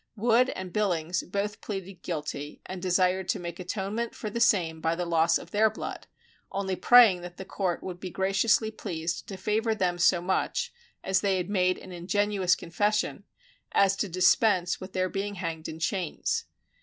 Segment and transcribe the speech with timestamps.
[0.15, 4.95] Wood and Billings both pleaded guilty, and desired to make atonement for the same by
[4.95, 6.07] the loss of their blood,
[6.51, 11.37] only praying the Court would be graciously pleased to favour them so much (as they
[11.37, 13.25] had made an ingenuous confession)
[13.73, 16.45] as to dispense with their being hanged in chains.